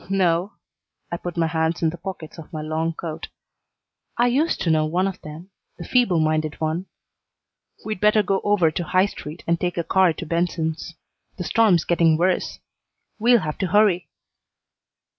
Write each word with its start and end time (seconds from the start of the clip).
"No." 0.09 0.53
I 1.11 1.17
put 1.17 1.37
my 1.37 1.45
hands 1.45 1.83
in 1.83 1.91
the 1.91 1.97
pockets 1.99 2.39
of 2.39 2.51
my 2.51 2.63
long 2.63 2.93
coat. 2.93 3.27
"I 4.17 4.25
used 4.25 4.59
to 4.61 4.71
know 4.71 4.87
one 4.87 5.05
of 5.07 5.21
them, 5.21 5.51
the 5.77 5.83
feeble 5.87 6.19
minded 6.19 6.59
one. 6.59 6.87
We'd 7.85 7.99
better 8.01 8.23
go 8.23 8.41
over 8.43 8.71
to 8.71 8.83
High 8.83 9.05
Street 9.05 9.43
and 9.45 9.59
take 9.59 9.77
a 9.77 9.83
car 9.83 10.11
to 10.13 10.25
Benson's. 10.25 10.95
The 11.37 11.43
storm's 11.43 11.85
getting 11.85 12.17
worse. 12.17 12.57
We'll 13.19 13.41
have 13.41 13.59
to 13.59 13.67
hurry." 13.67 14.09